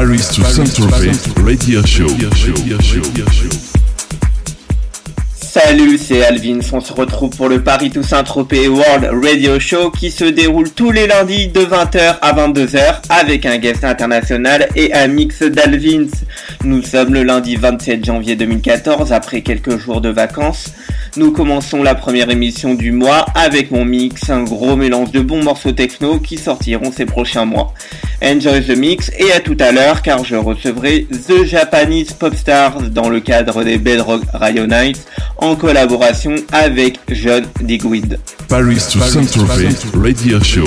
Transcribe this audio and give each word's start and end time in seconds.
Paris 0.00 0.30
to 0.34 0.42
Saint-Tropez 0.42 1.12
Radio 1.44 1.84
Show. 1.84 2.06
Salut, 5.42 5.98
c'est 5.98 6.24
Alvin. 6.24 6.60
On 6.72 6.80
se 6.80 6.94
retrouve 6.94 7.36
pour 7.36 7.50
le 7.50 7.62
Paris 7.62 7.90
Toussaint 7.90 8.24
Tropez 8.24 8.66
World 8.68 9.10
Radio 9.22 9.60
Show 9.60 9.90
qui 9.90 10.10
se 10.10 10.24
déroule 10.24 10.70
tous 10.70 10.90
les 10.90 11.06
lundis 11.06 11.48
de 11.48 11.60
20h 11.60 12.16
à 12.22 12.32
22h 12.32 13.02
avec 13.10 13.44
un 13.44 13.58
guest 13.58 13.84
international 13.84 14.70
et 14.74 14.94
un 14.94 15.06
mix 15.06 15.42
d'Alvins. 15.42 16.08
Nous 16.64 16.82
sommes 16.82 17.12
le 17.12 17.22
lundi 17.22 17.56
27 17.56 18.02
janvier 18.02 18.36
2014 18.36 19.12
après 19.12 19.42
quelques 19.42 19.76
jours 19.76 20.00
de 20.00 20.08
vacances. 20.08 20.72
Nous 21.16 21.32
commençons 21.32 21.82
la 21.82 21.94
première 21.94 22.30
émission 22.30 22.74
du 22.74 22.92
mois 22.92 23.26
avec 23.34 23.70
mon 23.70 23.84
mix, 23.84 24.30
un 24.30 24.44
gros 24.44 24.76
mélange 24.76 25.10
de 25.10 25.20
bons 25.20 25.42
morceaux 25.42 25.72
techno 25.72 26.18
qui 26.18 26.38
sortiront 26.38 26.92
ces 26.92 27.04
prochains 27.04 27.44
mois. 27.44 27.74
Enjoy 28.22 28.62
the 28.64 28.76
mix 28.76 29.10
et 29.18 29.32
à 29.32 29.40
tout 29.40 29.56
à 29.58 29.72
l'heure 29.72 30.02
car 30.02 30.24
je 30.24 30.36
recevrai 30.36 31.06
The 31.10 31.44
Japanese 31.44 32.12
Popstars 32.12 32.82
dans 32.90 33.08
le 33.08 33.20
cadre 33.20 33.64
des 33.64 33.78
Bedrock 33.78 34.22
Radio 34.32 34.66
Nights 34.66 35.04
en 35.38 35.56
collaboration 35.56 36.36
avec 36.52 37.00
John 37.08 37.44
Digweed. 37.60 38.20
Paris 38.48 38.82
to 38.92 39.00
Saint-Tropez 39.00 39.68
Radio 39.94 40.40
Show. 40.42 40.64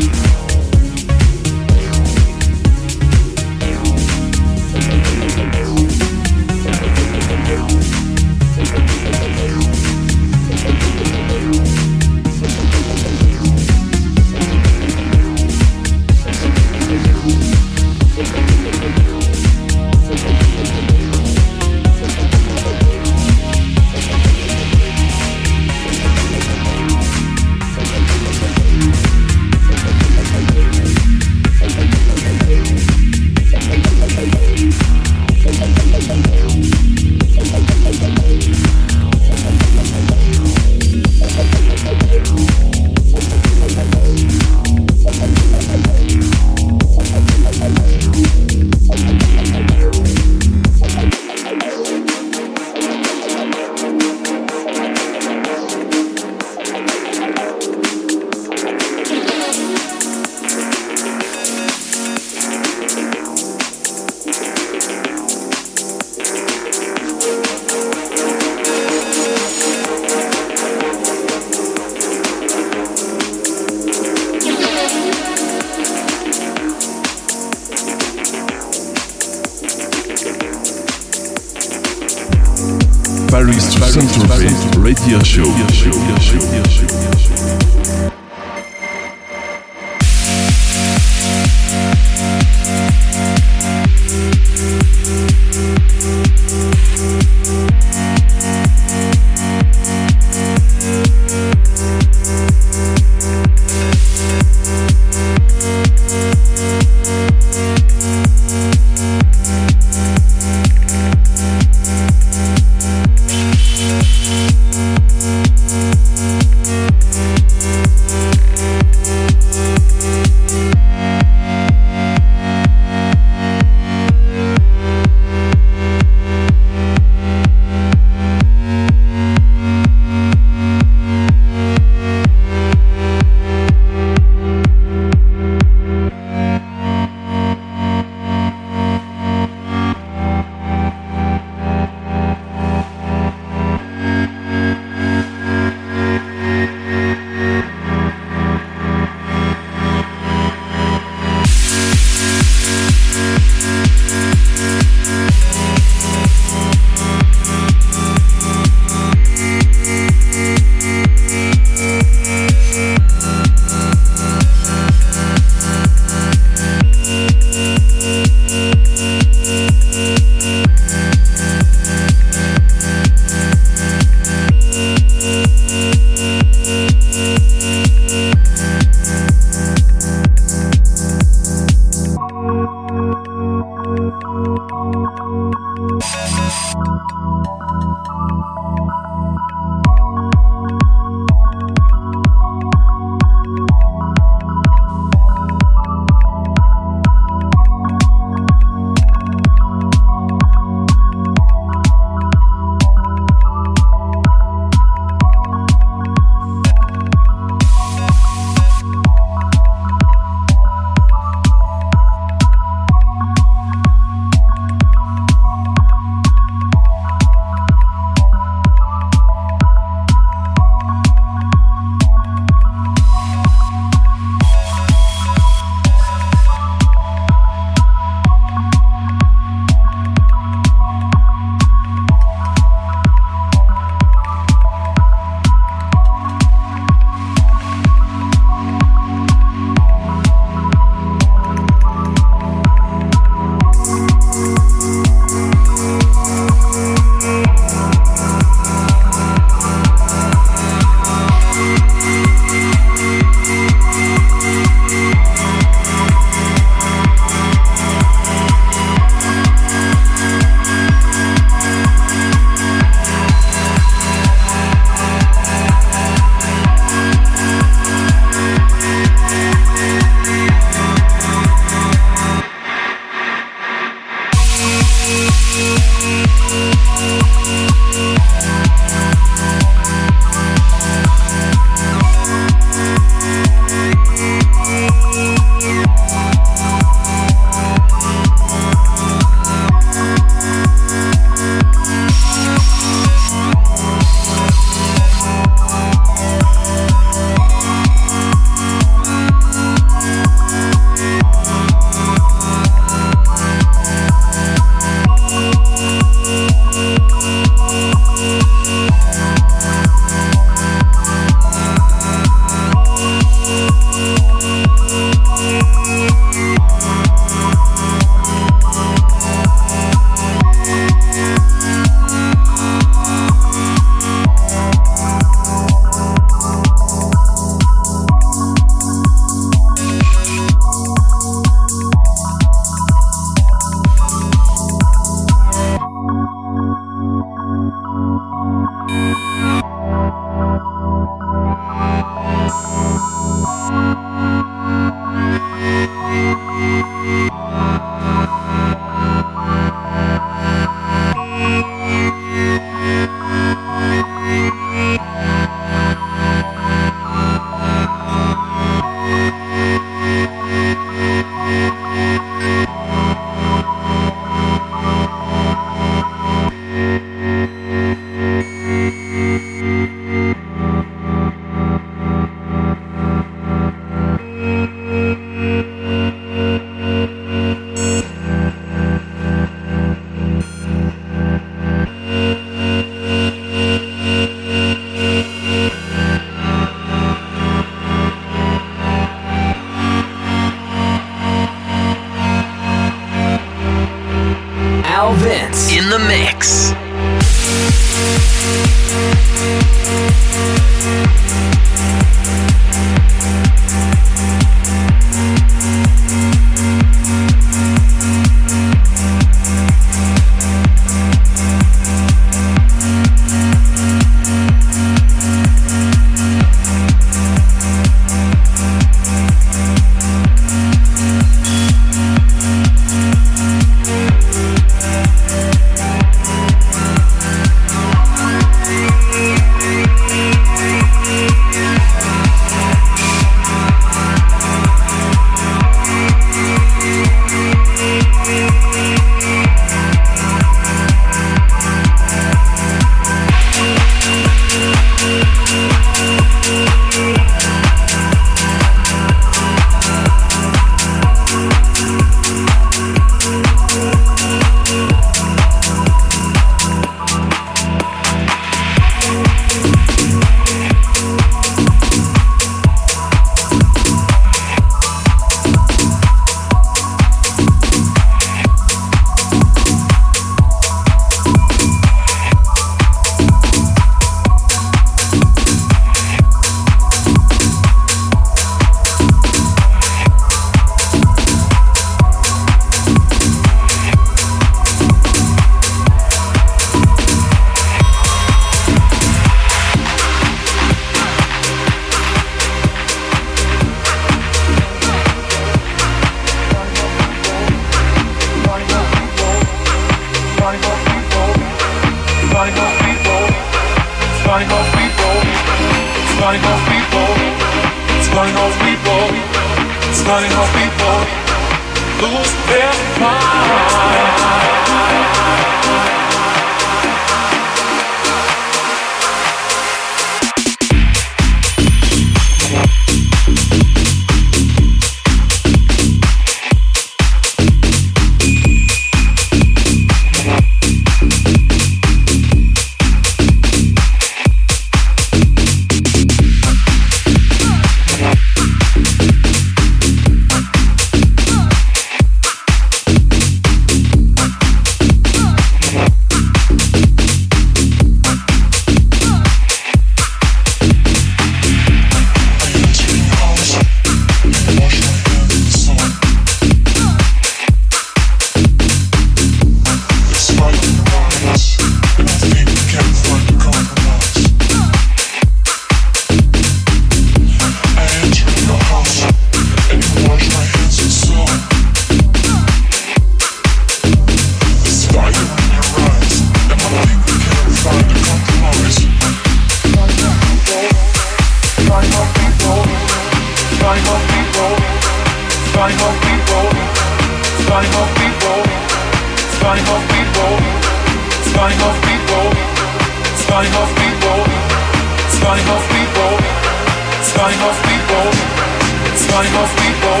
funny 599.14 599.28
how 599.28 599.46
people, 599.62 600.00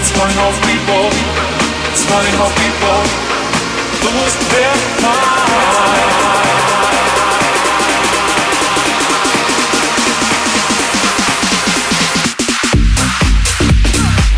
it's 0.00 0.10
funny 0.10 0.34
how 0.34 0.50
people, 0.66 1.06
it's 1.94 2.04
funny 2.10 2.32
how 2.34 2.50
people 2.58 3.02
lose 4.02 4.34
their 4.50 4.74
mind. 4.98 5.46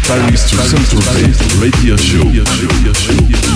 Paris 0.05 0.51
to 0.51 0.57
Central 0.69 1.01
Radio 1.63 1.97
Show. 1.97 2.29
Radio 2.29 2.93
show. 2.93 3.48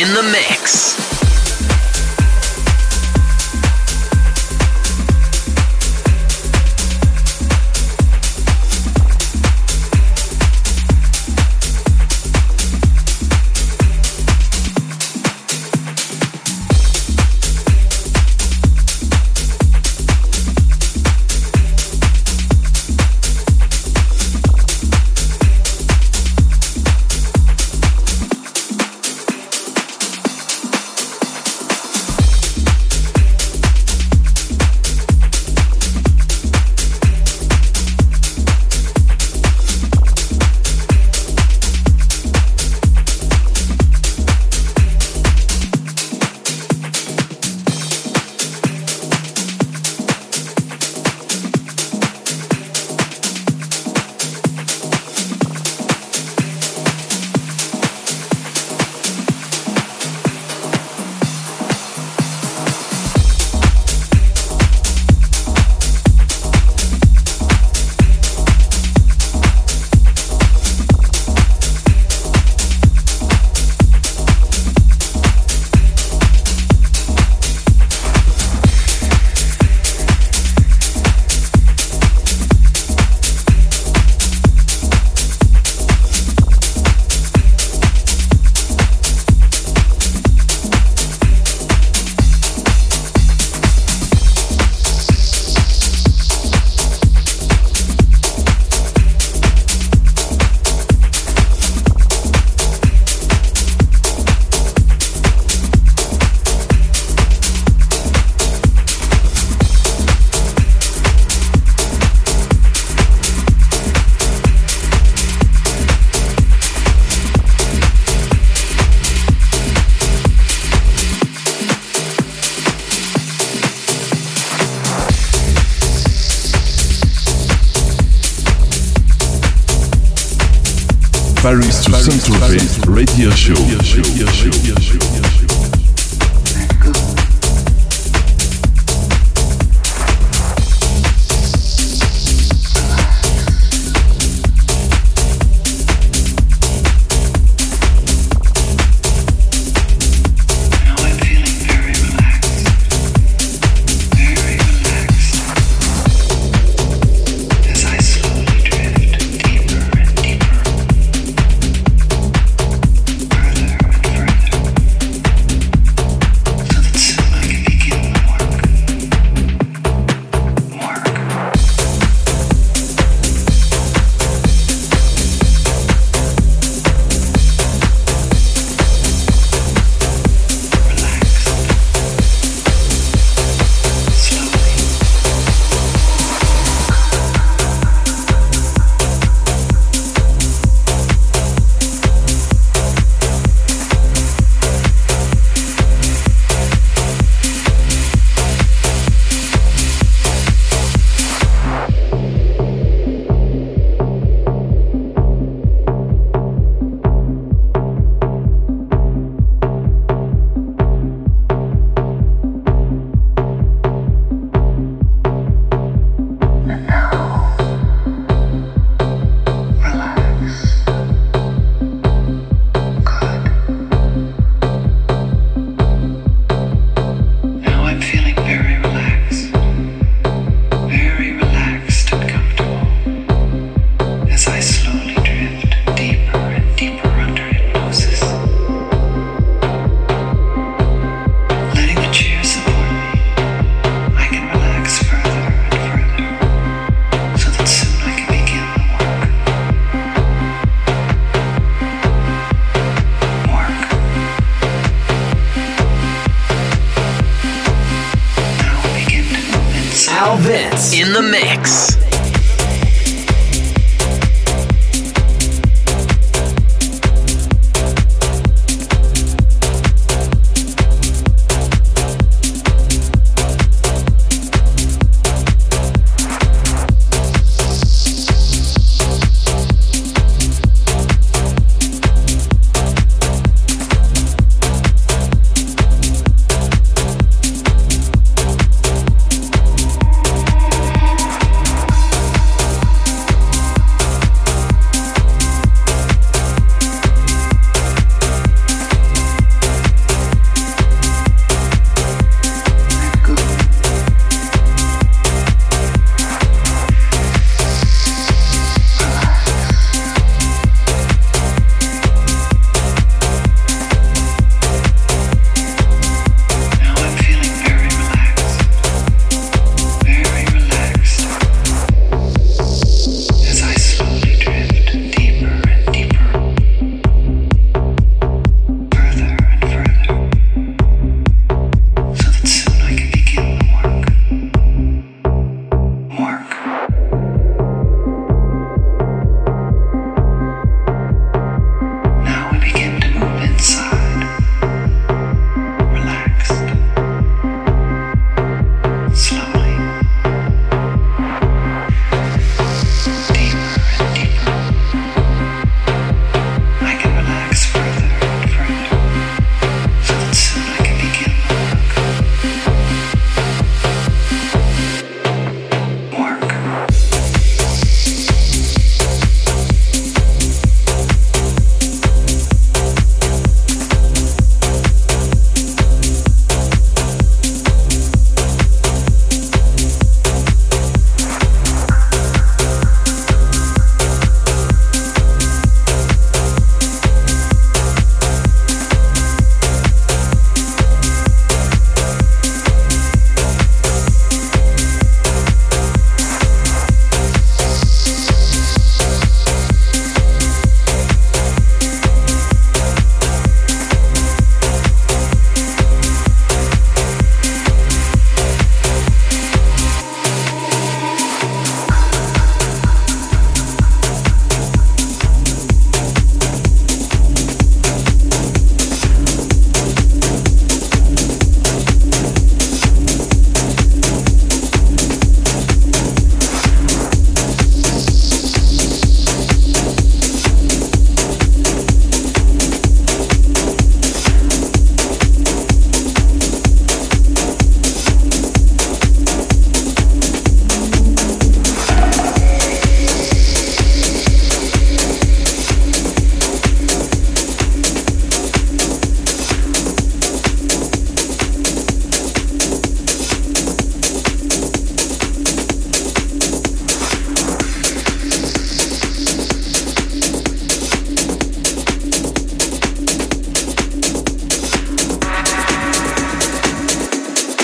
In 0.00 0.12
the 0.12 0.22
mix. 0.24 1.03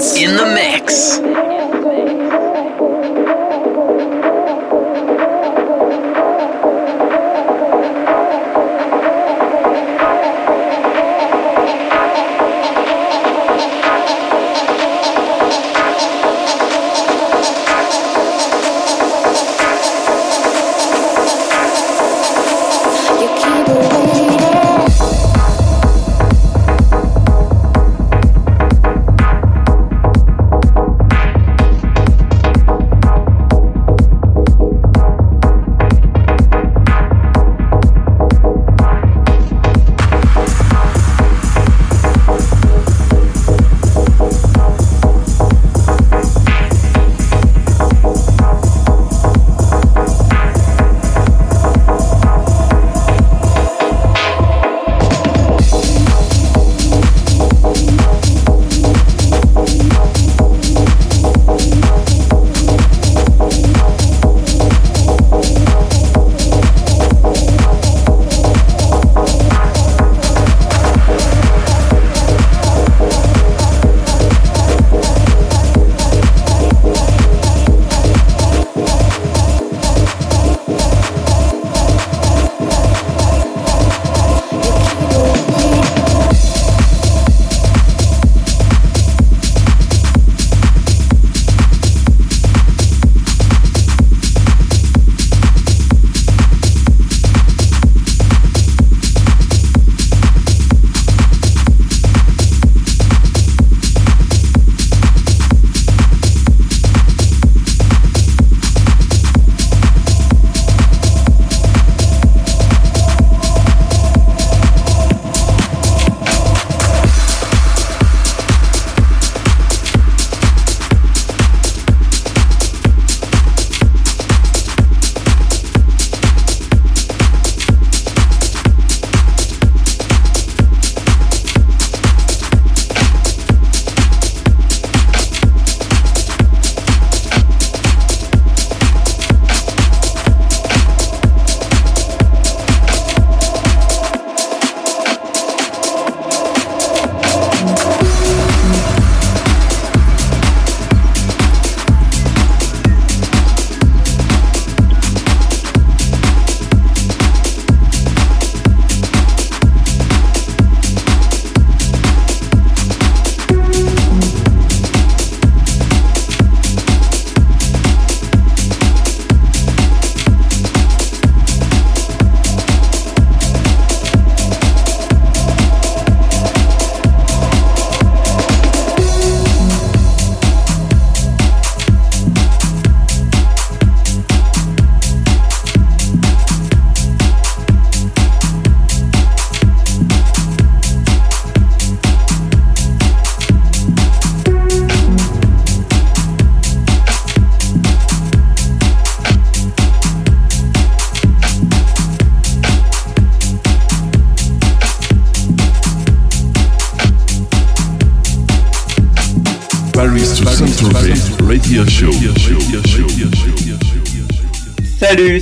In 0.00 0.34
the 0.34 0.46
mix. 0.54 1.29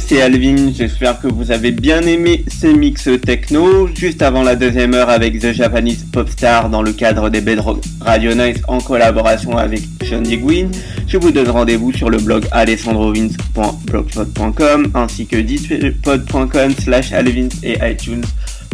C'est 0.09 0.23
Alvin, 0.23 0.73
j'espère 0.73 1.21
que 1.21 1.29
vous 1.29 1.51
avez 1.51 1.71
bien 1.71 2.01
aimé 2.01 2.43
ces 2.49 2.73
mix 2.73 3.11
techno. 3.27 3.91
Juste 3.95 4.23
avant 4.23 4.43
la 4.43 4.57
deuxième 4.57 4.95
heure 4.95 5.11
avec 5.11 5.39
The 5.39 5.53
Japanese 5.53 6.07
Popstar 6.11 6.71
dans 6.71 6.81
le 6.81 6.93
cadre 6.93 7.29
des 7.29 7.43
Bedrock 7.43 7.85
Radio 8.01 8.35
Nights 8.35 8.63
en 8.69 8.81
collaboration 8.81 9.59
avec 9.59 9.83
Sean 10.09 10.23
Digwin. 10.23 10.71
Je 11.07 11.19
vous 11.19 11.31
donne 11.31 11.51
rendez-vous 11.51 11.93
sur 11.93 12.09
le 12.09 12.17
blog 12.17 12.47
alessandrovins.blogspot.com 12.53 14.93
ainsi 14.95 15.27
que 15.27 15.37
dispod.com 15.37 16.73
slash 16.79 17.13
alvins 17.13 17.51
et 17.63 17.77
iTunes 17.83 18.25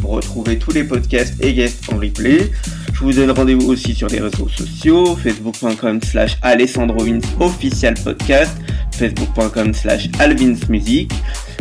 pour 0.05 0.17
retrouver 0.17 0.59
tous 0.59 0.73
les 0.73 0.85
podcasts 0.85 1.43
et 1.43 1.55
guests 1.55 1.91
en 1.91 1.97
replay. 1.97 2.51
Je 2.93 3.01
vous 3.01 3.13
donne 3.15 3.31
rendez-vous 3.31 3.71
aussi 3.71 3.95
sur 3.95 4.07
les 4.09 4.21
réseaux 4.21 4.49
sociaux, 4.49 5.17
facebook.com 5.17 5.99
slash 6.03 6.37
alessandrovins 6.43 7.21
official 7.41 7.95
podcast 8.05 8.55
facebook.com 8.93 9.73
slash 9.73 10.11
alvinsmusic, 10.19 11.11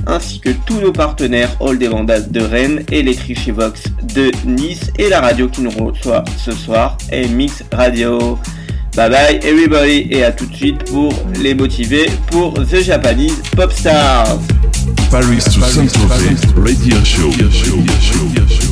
ainsi 0.08 0.41
que 0.41 0.50
tous 0.66 0.80
nos 0.82 0.91
partenaires 0.91 1.56
All 1.62 1.78
des 1.78 1.88
Vandals 1.88 2.30
de 2.32 2.41
Rennes 2.41 2.84
et 2.91 3.02
les 3.02 3.18
Vox 3.48 3.84
de 4.14 4.30
Nice 4.46 4.91
et 5.00 5.08
la 5.08 5.22
radio 5.22 5.48
qui 5.48 5.62
nous 5.62 5.72
reçoit 5.72 6.26
ce 6.38 6.52
soir 6.52 6.98
est 7.12 7.30
Mix 7.30 7.64
Radio. 7.72 8.38
Bye 8.96 9.10
bye 9.10 9.39
everybody 9.44 10.08
et 10.12 10.24
à 10.24 10.32
tout 10.32 10.46
de 10.46 10.56
suite 10.56 10.84
pour 10.86 11.12
les 11.41 11.56
motiver 11.56 12.06
pour 12.30 12.54
The 12.54 12.80
Japanese 12.82 13.41
Pop 13.56 13.72
Stars. 13.74 14.38
Paris 15.10 15.39
to 15.41 16.62
Radio 16.62 17.04
Show. 17.04 18.62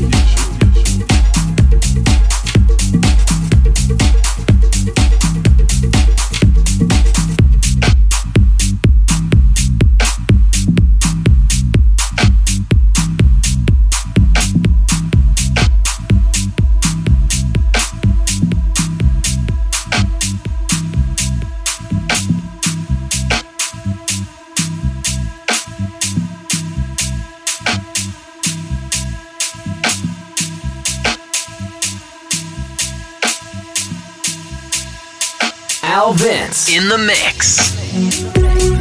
Vince 36.51 36.75
in 36.75 36.89
the 36.89 36.97
mix. 36.97 38.80